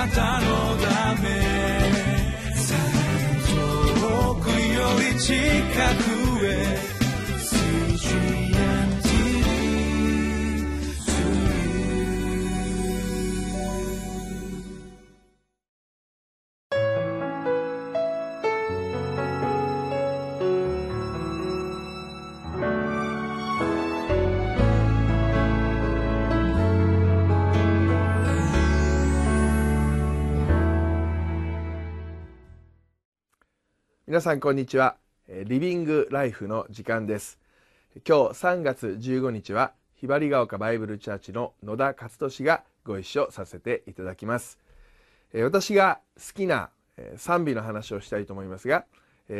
[0.00, 0.46] なたの
[0.78, 1.28] ため。
[4.00, 5.34] 遠くより近
[6.04, 6.09] く。
[34.20, 34.96] 皆さんこんにちは。
[35.46, 37.38] リビングライフの時間です。
[38.06, 44.58] 今日3月15日はひばりが丘バイブルチャーチの野田勝利がご一緒させていただきます。
[45.32, 46.68] 私が好きな
[47.16, 48.84] 賛美の話をしたいと思いますが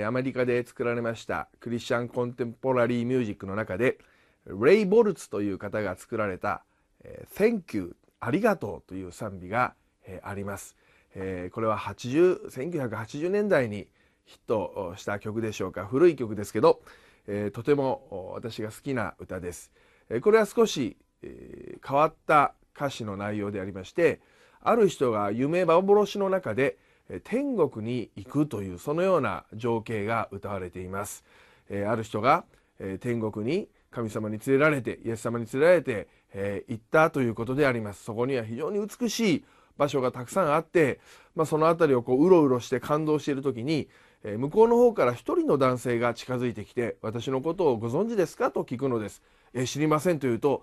[0.07, 3.99] アメリカで作られましたクリスチャンコンテンポラリーミュージックの中で
[4.47, 6.65] レイ・ボルツという方が作られた
[7.37, 9.75] 「Thank you ありがとう」という賛美が
[10.23, 10.75] あります。
[11.13, 11.19] こ
[11.61, 13.87] れは80 1980年代に
[14.31, 16.81] ヒットした曲でしょうか古い曲ですけど、
[17.27, 19.73] えー、とても私が好きな歌です。
[20.23, 24.21] これは少し、えー、変わった歌詞の内容でありまして
[24.61, 26.79] ある人が夢幻の中で
[27.25, 31.25] 天国に行くというそのような情景が歌われています。
[31.69, 32.45] えー、ある人が、
[32.79, 38.05] え天国に神様に連れられてイエス様に連れられて、え行ったということであります。
[38.05, 39.45] そこには非常に美しい
[39.81, 41.01] 場所がたくさんあって、
[41.35, 43.89] まあ、その辺りをこううろうろして感動している時に
[44.23, 48.51] え向こうの方から一人の男性が近づいてきて私のことをご存知ですか？
[48.51, 49.23] と聞くのです、
[49.55, 50.63] え知りませんと言うと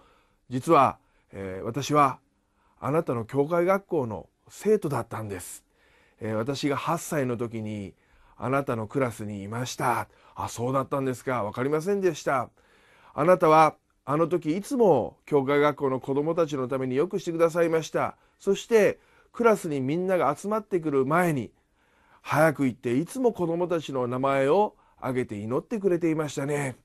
[0.50, 0.98] 実は、
[1.32, 2.20] え私は
[2.80, 5.64] あなたの教会学校の生徒だったんです、
[6.22, 7.94] え私が8歳の時に
[8.38, 10.08] あなたのクラスにいました。
[10.36, 11.44] あそうだったんですか？
[11.44, 12.50] 分かりませんでした。
[13.16, 18.16] あなたはあの時いつも教会学校の子供たちのためによくしてくださいました。
[18.38, 19.00] そして
[19.34, 21.52] クラスにみんなが集まってくる前に
[22.28, 26.76] 早く行っていつも子供たちの名前を挙げて祈ってくれていましたね。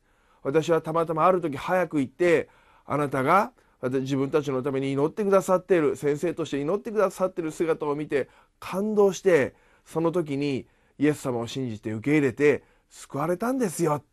[0.44, 2.48] 私はたまたまある時早く行って
[2.86, 3.50] あなたが
[3.82, 8.28] 自分たちのために祈ってくださっている先生として祈ってくださっている姿を見て
[8.60, 10.68] 感動してその時に
[11.00, 14.04] イエス様を信じて受け入れて救われたんですよ、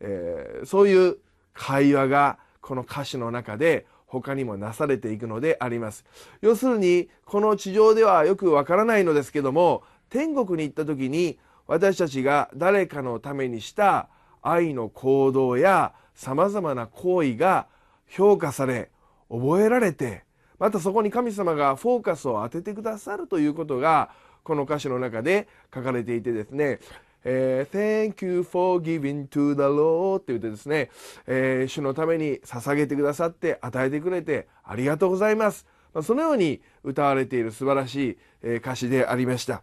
[0.00, 1.18] えー、そういう
[1.52, 6.06] 会話がこの歌詞の中で他にもなされていくのであります。
[6.40, 9.82] 要するにこの地上ではよくわからないのですけども
[10.12, 14.10] 天国に行った時に私たちが誰かのためにした
[14.42, 17.66] 愛の行動やさまざまな行為が
[18.06, 18.90] 評価され
[19.30, 20.24] 覚えられて
[20.58, 24.10] またそこに神様がフォーカスを当ててくださるということが
[24.44, 26.78] この歌詞の中で書かれていてですね
[27.24, 30.90] えー、Thank you for giving to the Lord って言ってですね、
[31.26, 35.64] えー、主のために捧げてくださって与えてくれてありがとうございます。
[36.00, 39.62] そのように歌われている素晴らしい歌詞でありました。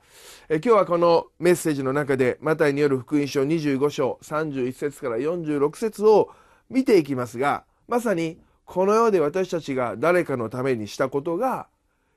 [0.50, 6.30] 今日はこのメッセージの中でマタイによる福音書25章31節から46節を
[6.70, 11.68] 見ていきますがまさにこの世で私たちが誰かのためにしたことが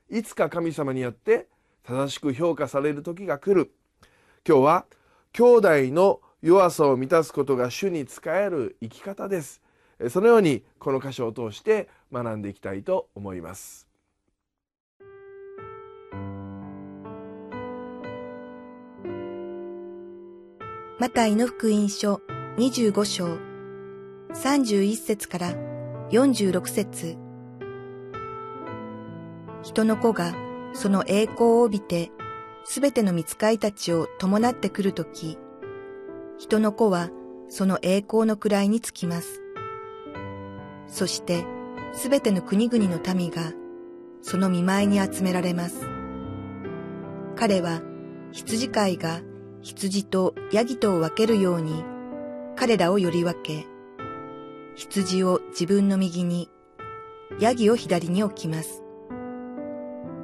[0.09, 1.47] いつか神様によって
[1.83, 3.71] 正しく評価される時が来る。
[4.47, 4.85] 今日は
[5.31, 9.61] 兄弟の弱さを満たすことが主に仕える生き方です。
[10.09, 13.92] そのようにこの箇所を通して学んでいきたいと思います。
[21.03, 22.21] マタイの福音書
[22.57, 23.37] 25章
[24.33, 25.53] 31節から
[26.09, 27.17] 46節
[29.63, 30.33] 人の子が
[30.71, 32.09] その栄光を帯びて
[32.63, 35.37] すべての見つかいたちを伴ってくるとき、
[36.39, 37.09] 人の子は
[37.49, 39.41] その栄光の位につきます。
[40.87, 41.43] そして
[41.91, 43.51] すべての国々の民が
[44.21, 45.85] その見舞いに集められます。
[47.35, 47.81] 彼は
[48.31, 49.19] 羊飼いが
[49.63, 51.85] 羊とヤギとを分けるように、
[52.57, 53.65] 彼らをより分け、
[54.75, 56.49] 羊を自分の右に、
[57.39, 58.83] ヤギを左に置きます。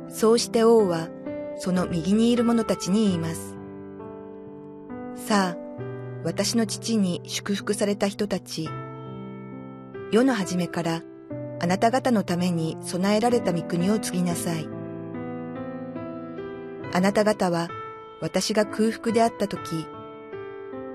[0.09, 1.07] そうして王は、
[1.57, 3.55] その右にいる者たちに言います。
[5.15, 5.57] さあ、
[6.25, 8.67] 私の父に祝福された人たち、
[10.11, 11.01] 世の初めから
[11.61, 14.67] あなた方のために備えられた御国を継ぎなさい。
[16.91, 17.69] あなた方は
[18.21, 19.87] 私が空腹であった時、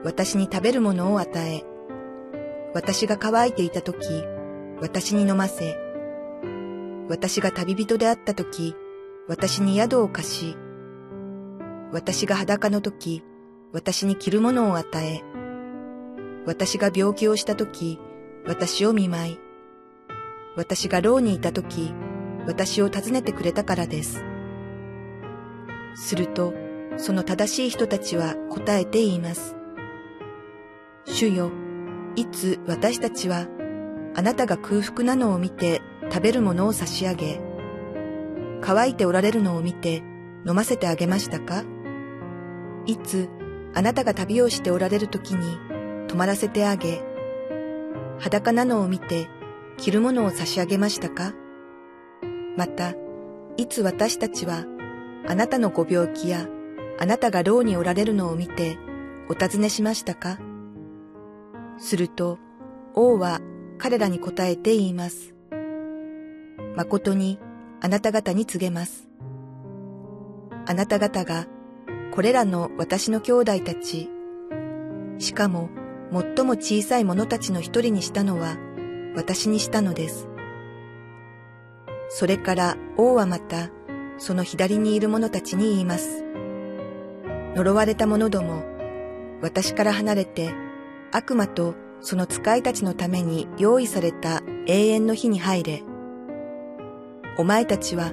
[0.04, 1.64] 私に食べるものを与え、
[2.74, 4.24] 私が乾いていた時、
[4.80, 5.78] 私に飲ませ、
[7.08, 8.76] 私が旅人であった時、
[9.26, 10.56] 私に宿を貸し、
[11.92, 13.22] 私が裸の時、
[13.72, 15.22] 私に着るものを与え、
[16.44, 17.98] 私が病気をした時、
[18.46, 19.38] 私を見舞い、
[20.56, 21.94] 私が牢にいた時、
[22.46, 24.22] 私を訪ねてくれたからです。
[25.94, 26.52] すると、
[26.96, 29.56] その正しい人たちは答えて言います。
[31.04, 31.50] 主よ、
[32.16, 33.46] いつ私たちは
[34.14, 37.40] あなたが空腹なのを見て食べるものを差し上げ、
[38.60, 40.02] 乾いておられるのを見て
[40.46, 41.64] 飲ませてあげましたか？
[42.86, 43.28] いつ
[43.74, 45.58] あなたが旅をしておられる時に
[46.08, 47.02] 泊まらせてあげ、
[48.20, 49.28] 裸なのを見て
[49.76, 51.34] 着るものを差し上げましたか？
[52.56, 52.94] また、
[53.56, 54.64] いつ私たちは
[55.26, 56.46] あなたのご病気や
[56.98, 58.78] あなたが牢におられるのを見て
[59.28, 60.38] お尋ねしましたか？
[61.78, 62.38] すると
[62.94, 63.40] 王は
[63.78, 65.34] 彼らに答えて言います。
[66.76, 67.38] 誠に
[67.80, 69.08] あなた方に告げます。
[70.66, 71.46] あなた方が
[72.12, 74.08] これらの私の兄弟たち、
[75.18, 75.68] しかも
[76.12, 78.56] 最も小さい者たちの一人にしたのは
[79.16, 80.28] 私にしたのです。
[82.08, 83.70] それから王はまた
[84.18, 86.24] その左にいる者たちに言います。
[87.54, 88.64] 呪われた者ども、
[89.40, 90.52] 私から離れて
[91.12, 95.82] 悪魔とその使いたちのために用意された永遠の日に入れ。
[97.38, 98.12] お前たちは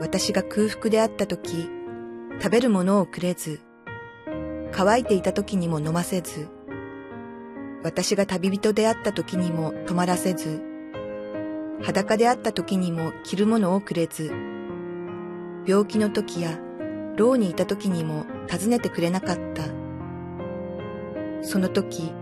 [0.00, 1.68] 私が空腹であった時、
[2.40, 3.60] 食べるものをくれず、
[4.72, 6.48] 乾いていた時にも飲ませず、
[7.82, 10.62] 私が旅人であった時にも泊まらせず、
[11.82, 14.32] 裸であった時にも着るものをくれず、
[15.66, 16.58] 病気の時や
[17.18, 19.64] 牢にいた時にも尋ねてくれなかった。
[21.42, 22.12] その時、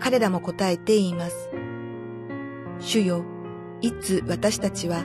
[0.00, 1.48] 彼らも答えて言います。
[2.80, 3.24] 主よ、
[3.80, 5.04] いつ私たちは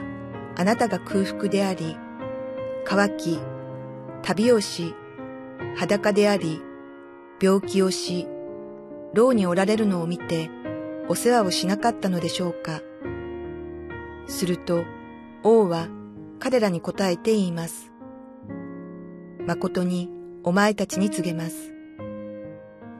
[0.56, 1.96] あなたが空腹であり、
[2.84, 3.38] 乾き、
[4.22, 4.94] 旅をし、
[5.76, 6.60] 裸であり、
[7.40, 8.26] 病気をし、
[9.14, 10.50] 牢におられるのを見て、
[11.08, 12.80] お世話をしなかったのでしょうか。
[14.26, 14.84] すると、
[15.44, 15.86] 王は
[16.40, 17.92] 彼らに答えて言います。
[19.48, 20.10] 誠に
[20.44, 21.72] お前たちに告げます。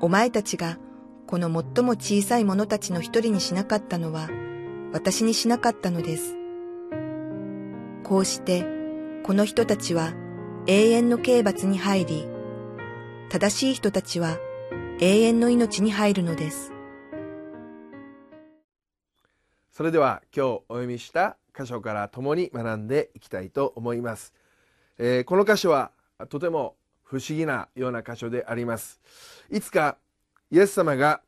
[0.00, 0.78] お前たちが
[1.26, 4.30] この最も小さい者たちの一人にしなかったのは、
[4.90, 6.36] 私にしなかったのです。
[8.02, 8.64] こうして、
[9.24, 10.14] この人たちは
[10.66, 12.26] 永遠の刑罰に入り、
[13.28, 14.38] 正しい人たちは
[15.00, 16.72] 永遠の命に入るのです。
[19.70, 24.32] それでは今日お読みした箇所から共に学んでいきたいと思います、
[24.96, 25.92] えーこの箇所は
[26.26, 26.74] とても
[27.04, 29.00] 不思議なような箇所であります。
[29.50, 29.98] いつか
[30.50, 31.22] イエス様が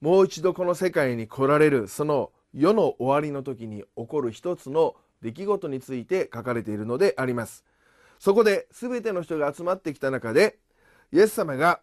[0.00, 7.64] もう一度この世界に来られるその世の終わりの時に起こる一つの出来事について書かれているのであります。
[8.18, 10.58] そこで全ての人が集まってきた中で
[11.12, 11.80] イエス様が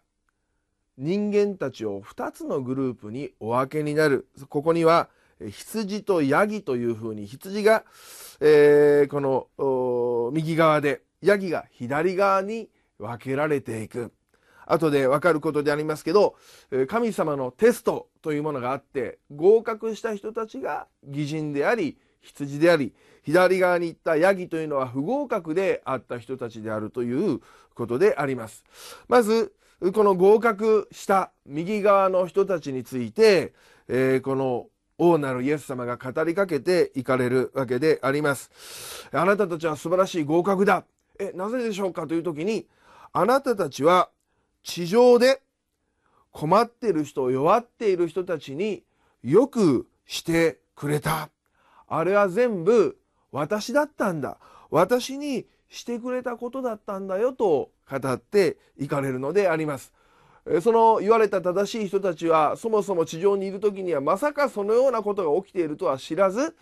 [0.98, 4.28] 人間たちを2つのグループにお分けになる。
[4.50, 5.08] ここには
[5.50, 7.84] 羊とヤギというふうに羊が、
[8.40, 9.20] えーこ
[9.58, 12.68] の右側でヤギが左側に
[12.98, 14.12] 分けられていく
[14.66, 16.36] 後で分かることでありますけど
[16.70, 27.40] え神様のテストというものがあって合格した人たちが義人であり羊であり左側に行ったヤギというのは不合格であった人たちであるという
[27.74, 28.64] ことであります。
[29.08, 29.54] まず
[29.92, 33.52] この合格した右側の人たちについて、
[33.88, 34.66] えーこの
[34.96, 39.08] 王なるイエス様が語りかけていかれるわけであります。
[39.12, 40.84] あなたたちは素晴らしい合格だ。
[41.18, 42.66] え、なぜでしょうかという時に、
[43.12, 44.10] あなたたちは
[44.62, 45.42] 地上で
[46.32, 48.82] 困っている人、弱っている人たちに
[49.22, 51.30] よくしてくれた。
[51.86, 52.98] あれは全部
[53.30, 54.38] 私だったんだ。
[54.70, 59.92] 私にしてくれたことだったんだよと語っていかれるのであります。
[60.46, 66.54] えその言われた正しい人たちはそもそも地上にいる時にはまさかそのようなことが起きているとは知らず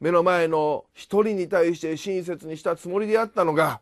[0.00, 3.80] 目の前の一人に対して親切にしたつもりであったのが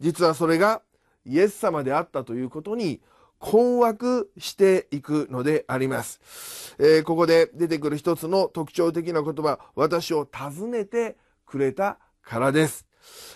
[0.00, 0.82] 実はそれが
[1.24, 3.00] イエス様であったということに
[3.38, 11.16] 困惑していくのであります、えーここで出てくる一つの特徴的な言葉私を訪ねて
[11.46, 12.86] くれたからです。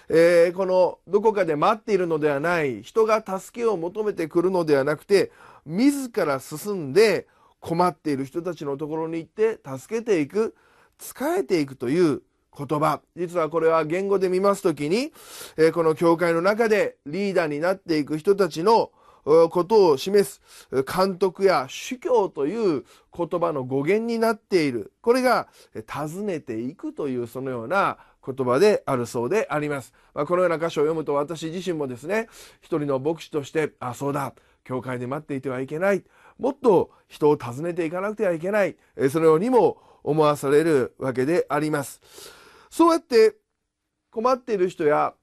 [0.09, 5.33] えーこのどこかで待っているのではない人が助けを求めてくるのではなくて
[5.64, 7.26] 自ら進んで
[7.61, 10.54] 困っている人たちのところに行って助けていく
[11.00, 12.23] 仕えていくという
[12.56, 13.00] 言葉。
[13.16, 15.12] 実はこれは言語で見ますときに、
[15.56, 18.92] えこの教会の中でリーダーになっていく人たちの
[19.25, 20.40] ことを示す
[20.84, 22.84] 監督や主教という
[23.16, 24.92] 言葉の語源になっている。
[25.00, 25.49] これが
[25.87, 29.92] 尋ねていくというそのような言葉であるそうであります。
[30.14, 32.28] まあ、このような箇所を読むと私自身もですね
[32.61, 34.34] 一人の牧師としてあそうだ。
[34.64, 36.04] 教会で待っていてはいけない。
[36.38, 38.76] もっと人を訪ねていかなくてはいけない。
[39.11, 42.00] そのようにも思わされるわけであります。
[42.76, 43.37] そうやって
[44.11, 45.14] 困っている人や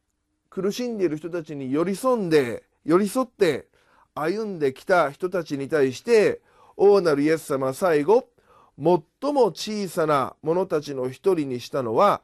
[0.49, 3.67] 苦しんでいる人たちに寄り添んで寄り添って
[4.15, 6.39] 歩んできた人たちに対して
[6.77, 8.29] 王なるイエス様は最後
[8.77, 12.21] 最も小さな者たちの一人にしたのは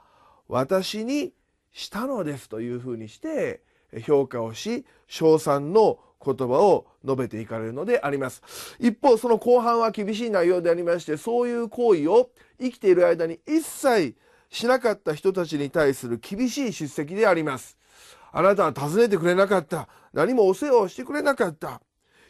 [0.48, 1.34] 私に
[1.74, 3.60] したのですというふうにして
[4.06, 8.42] 評価をし称賛の言葉を述べていかれるのであります。
[8.80, 12.30] 一方その後半は厳しい内容でありましてそういう行為を
[12.62, 14.16] 生きている間に一切
[14.50, 17.78] しなかった人たちに対する厳しい叱責であります。
[18.32, 19.88] あなたは尋ねてくれなかった。
[20.14, 21.82] 何もお世話をしてくれなかった。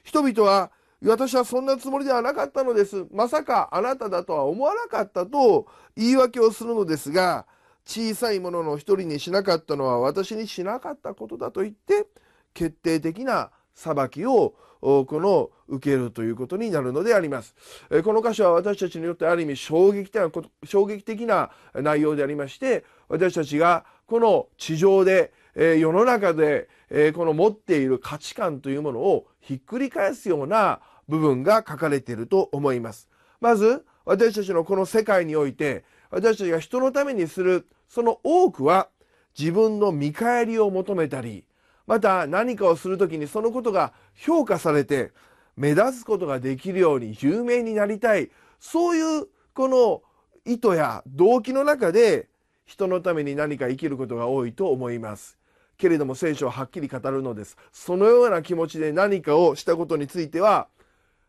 [0.03, 0.71] 人々は
[1.03, 3.05] 私はそんなつもりではなかったのです。
[3.11, 7.45] まさかあなただとは思わなかったと言い訳をするのですが
[7.85, 12.07] 小さいものの一人にしなかったのは私にしなかったことだと言って
[12.53, 17.55] 決定的な裁きをこの受けるということになるのであります。
[18.03, 20.31] この箇所は私たちによってある意味衝撃的な
[20.65, 26.69] 衝撃的な内容でありまして私たちがこの地上で世の中で
[27.15, 33.09] この持っている価値観というものをひっくり返すような部分が書かれていると思います。
[33.39, 38.89] まず私たちのこの世界において私たちが人のためにするその多くは
[39.37, 41.45] 自分の見返りを求めたり
[41.87, 45.11] また何かをする時にそのことが評価されて
[45.55, 48.29] 目立つことができるように有名になりたい
[48.59, 50.03] そういうこの
[50.45, 52.27] 意図や動機の中で
[52.65, 55.37] 人のために何か生きることが多いと思います。
[55.77, 57.57] けれども聖書ははっきり語るのです。
[57.71, 60.67] そのような気持ちで何かをしたことについては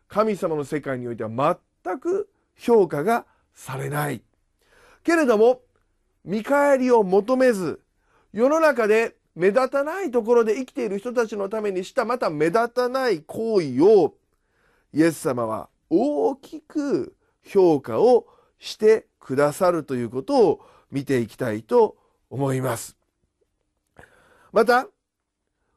[0.07, 4.21] 神様の世界においては全く評価がされない。
[5.03, 5.61] けれども
[6.25, 7.79] 見返りを求めず
[8.33, 14.15] 世の中で目立たないところで生きている人たちのためにしたまた目立たない行為を
[14.93, 21.95] イエス様は大きく評価をしてくださるということを見ていきたいと
[22.29, 22.97] 思います。
[24.51, 24.87] また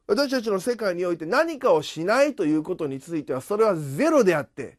[0.06, 4.78] 私たちの世界において何かをしないということについてはそれはゼロであって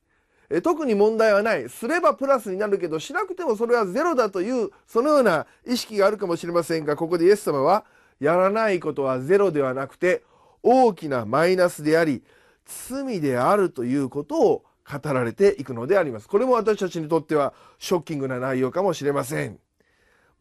[0.62, 7.86] 特に問題はないすればプラスになるけどしなくてもそれはゼロだというそのような意識があるかもしれませんがここでイエス様は
[8.20, 10.24] やらないことはゼロではなくて
[10.62, 12.24] 大きなマイナスであり
[12.66, 16.28] 罪であるということを語られていくのであります。
[16.28, 19.60] これも私たちにとってはショッキングな内容かもしれません。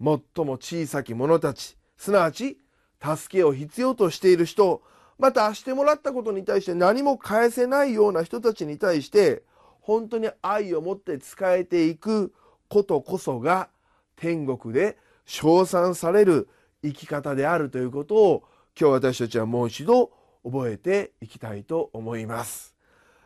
[0.00, 2.58] 最も小さき者たち、すなわち
[3.00, 4.82] 助けを必要としている人、
[5.18, 9.42] またしてもらったことに対して何も返せないような人たちに対して
[9.80, 12.32] 本当に愛を持って使えていく
[12.68, 13.68] ことこそが
[14.16, 16.48] 天国で称賛される
[16.82, 18.44] 生き方であるということを
[18.78, 20.10] 今日私たちはもう一度
[20.44, 22.74] 覚えていきたいと思います。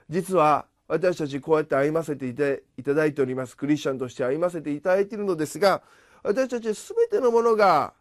[0.09, 2.35] 実は私たちこうやって歩ませてい
[2.85, 5.83] ただいておりますクリスチャンとして歩ませていただいているのですが
[6.23, 6.75] 私たち全
[7.11, 7.93] てのものが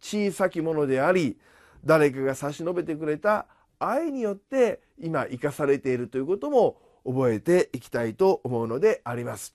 [0.00, 1.38] 小さきものであり
[1.84, 3.46] 誰かが差し伸べてくれた
[3.78, 9.54] 愛によって今生かされているということも覚えていきたいと思うのであります。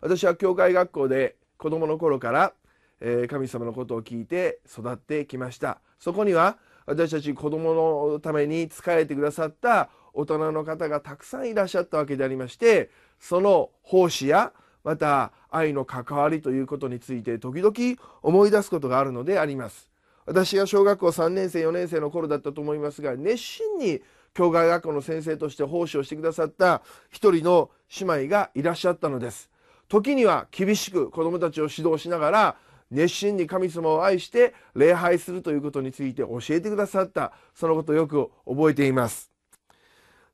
[0.00, 2.52] 私は教会学校で子供の頃から
[3.00, 5.80] え神様のことを聞いて育ってきました。
[5.98, 12.90] そこには私たち子供のために仕えてくださった大人の方がたくさんいらっしゃったわけでありまして
[13.20, 14.52] その奉仕や
[14.84, 19.90] また愛の関わりということについて時々思い出すことがあるのであります。
[20.24, 24.02] 私が小学校3年生4年生の頃だったと思いますが熱心に
[24.34, 29.50] 教会学校の先生として奉仕をしてくださった一人の姉妹がいらっしゃったのです。
[29.88, 32.56] 時には厳しく子どもたちを指導しながら
[32.90, 37.32] 熱心に神様を愛して礼拝するということについて教えてくださった。
[37.54, 39.30] そのことをよく覚えています。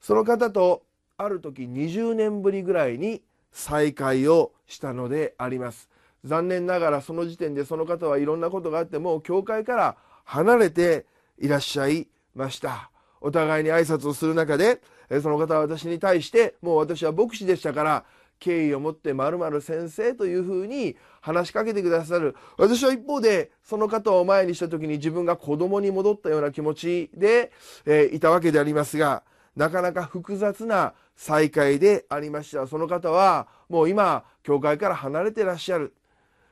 [0.01, 0.83] その方と
[1.17, 5.89] ある時20年ぶりぐらいに再会をしたのであります。
[6.25, 11.07] 残念ながらその時点でその方はいろんなことがあっても教会から離れて
[11.39, 12.91] いらっしゃいました。
[13.21, 14.81] お互いに挨拶をする中で
[15.23, 18.05] その方は私に対してもう私は牧師でしたから
[18.45, 22.37] 敬意を持って〇〇先生というふうに話しかけてくださる。
[22.59, 27.53] 私は一方でその方を前にした時に自分が子供に戻ったような気持ちで、
[27.87, 29.23] えー、いたわけでありますが
[29.57, 32.67] なかなか複雑な再会でありました。
[32.67, 35.95] その方はもう今教会から離れてらっしゃる。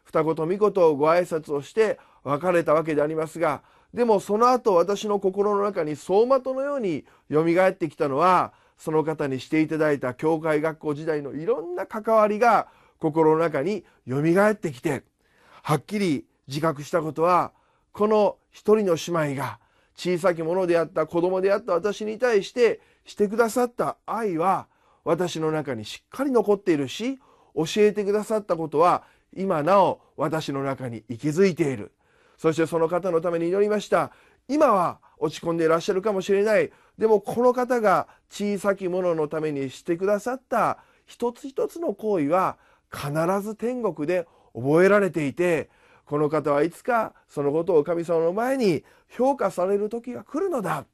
[0.04, 0.70] 二言三言ご
[1.08, 12.66] 挨拶をして別れたわけでありますがでもその後私の心の中に走馬灯のようによみがえってきたのはその方にしていただいた教会学校時代のいろんな関わりが
[12.98, 15.04] 心の中によみがえってきて
[15.62, 17.52] はっきり自覚したことは
[17.92, 19.60] この一人の姉妹が
[19.94, 24.66] 小さきものであった子供であった私に対してしてくださった愛は
[25.04, 27.20] 私の中にしっかり残っているし
[27.54, 29.04] 教えてくださったことは
[29.36, 31.92] 今なお私の中に息づいている。
[32.36, 34.10] そしてその方のために祈りました。
[34.48, 36.72] 今は落ち込んでいらっしゃるかもしれない。
[36.98, 42.58] でもこの方が小さき者のためにしてくださった一つ一つの行為は
[42.92, 45.70] 必ず天国で覚えられていて
[46.04, 50.84] この方はいつかそのことを神様の前に評価される時が来るのだ。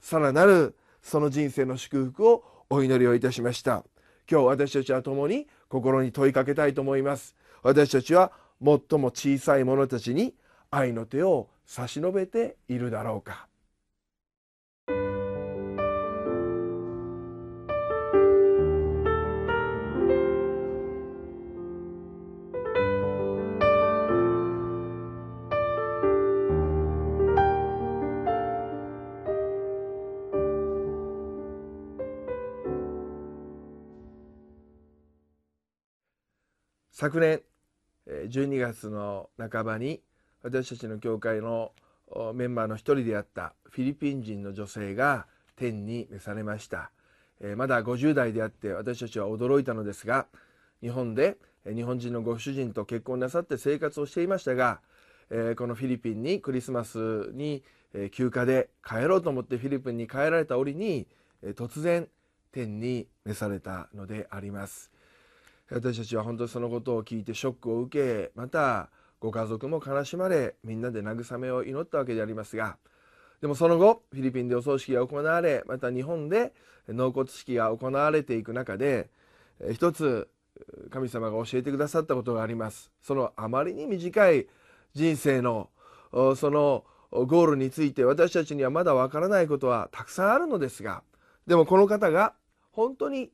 [0.00, 3.84] さらなるその人生の祝福をお祈りをいたしました。
[4.30, 7.34] 今日私たちは共に心に問いかけたいと思います。
[7.62, 8.30] 私たちは
[8.62, 10.34] 最も小さい者たちに
[10.70, 13.48] 愛の手を差し伸べているだろうか。
[37.04, 37.42] 昨年
[38.08, 40.00] 12月の半ばに
[40.42, 41.72] 私たちの教会の
[42.32, 46.92] メンバーの一人であったフィリピン人の女性が天に召されました。
[47.58, 50.28] まだ50代であって私たちは驚いたのですが
[50.80, 54.80] 日本で日本人のご主人と結婚なさって生活をしていましたが
[55.28, 57.62] このフィリピンにクリスマスに
[58.12, 61.06] 休暇で帰ろうと思ってフィリピンに帰られた折に
[61.48, 62.08] 突然
[62.50, 64.93] 天に召されたのであります。
[65.70, 68.90] 私たちは本当にそのことを聞いてショックを受けまた
[69.20, 72.76] ご家族も悲しまれみんなで慰めを祈ったわけでありますが
[73.40, 76.52] でもその後フィリピンでお葬式が行われまた日本で
[76.88, 79.08] 納骨式が行われていく中で
[79.72, 80.28] 一つ
[80.90, 82.92] 神様が教えてくださったことがあります。
[83.02, 84.46] そのあまりに短い
[84.94, 85.70] 人生の
[86.12, 91.02] そのゴールについて私たちにはまだわからないことはたくさんあるのですが
[91.46, 92.34] でもこの方が
[92.72, 93.30] 本当に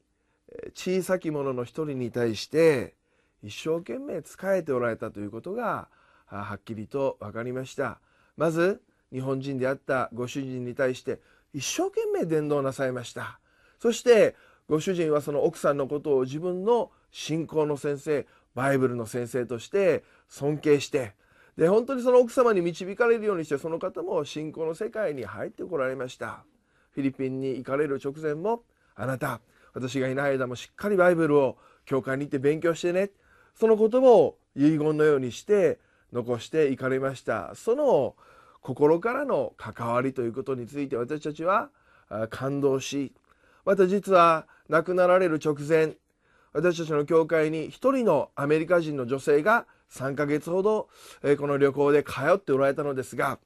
[0.75, 2.95] 小さき者の一人に対して
[3.43, 5.89] 一生懸命仕えておられたということが
[6.27, 8.01] はっきりと分かりました。
[8.37, 11.21] まず日本人であったご主人に対して
[11.53, 13.41] 一生懸命伝道なさいました。
[13.79, 14.37] そして
[14.69, 21.15] ご主人はその奥さんのことを自分の信仰の先生バイブルの先生として尊敬して
[21.57, 26.45] で本当にその奥様に導かれるようにしてその方も信仰の世界に入ってこられました。
[26.93, 28.63] フィリピンに行かれる直前も
[28.95, 29.41] あなた
[29.75, 33.11] 私がいない間もしっかりバイブルを教会に行って勉強してね。
[33.55, 35.79] その言葉を遺言のようにして
[36.13, 37.55] 残していかれました。
[37.55, 38.15] その
[38.61, 41.71] 心からの関わりということについて私たちは
[42.31, 43.13] 感動し
[43.65, 45.95] また実は亡くなられる直前
[46.53, 50.89] 私たちの教会に一人のアメリカ人の女性が3ヶ月ほど
[51.39, 53.39] この旅行で通っておられたのですが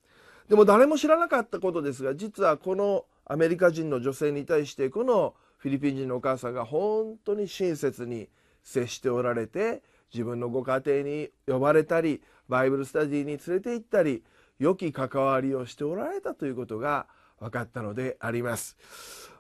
[0.48, 5.34] でも誰も知らなかったことですが実はこのアメリカ人の女性に対してこの
[5.64, 8.28] フィリピン人のお母さんが本当に親切に
[8.62, 14.22] 接しておられて自分のご家庭に呼ばれたりバイブルスタディに連れて行ったり
[14.58, 17.06] 良き関わりをしておられたということが
[17.40, 18.76] 分かったのであります。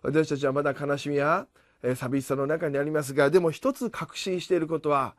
[0.00, 1.46] 私たちはまだ悲しみや
[1.94, 5.16] 寂しさの中にありますがでも一つ確信していることは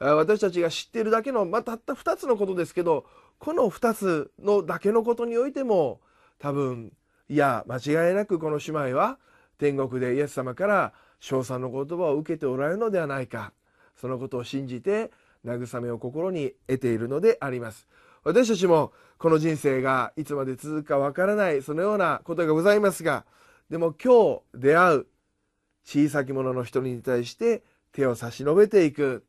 [0.00, 3.06] 私たちが知っているだけの、まあ、たった2つのことですけど
[3.38, 6.00] この2つのだけのことにおいても
[6.40, 6.92] 多分
[7.28, 9.18] いや間違いなくこの姉妹は
[9.58, 13.52] 天国でイエス様から称賛の言葉を受けておられるのではないか。
[13.96, 15.10] そのことを信じて
[15.44, 17.88] 慰めを心に得ているのであります。
[18.24, 23.24] 私たちもこの人生がいつまで続くかわからないそのようなことがございますが
[23.70, 25.06] でも今日出会う
[25.84, 29.24] 小さき者の人に対して手を差し伸べていく。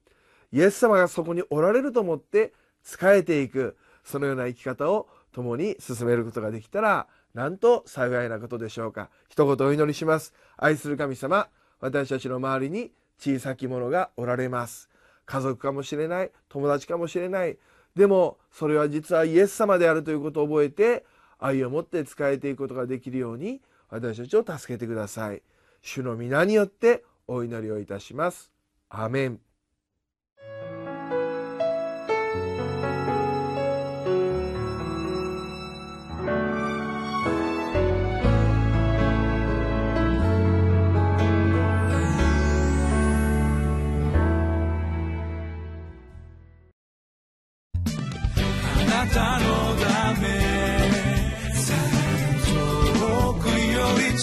[0.52, 3.78] イエス様がそこにおられると思って仕えていく。
[4.04, 9.10] そのような生き方を共に進めることができたらなんと幸いなことでしょうか。
[9.30, 10.34] 一言お祈りします。
[10.58, 11.48] 愛する神様
[11.80, 14.90] 私たちの周りに小さき者がおられます。
[15.26, 17.58] 家族かもしれない友達かもしれない。
[17.96, 21.06] でもそれは実はイエス様であるということを覚えて
[21.38, 25.42] 愛を持って仕えていくことができるように私たちを助けてください。
[25.82, 28.52] 主の皆によってお祈りをいたします。
[28.90, 29.49] アメン。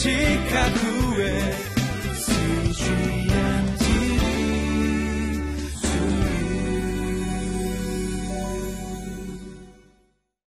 [0.07, 0.86] 遠くより近くへ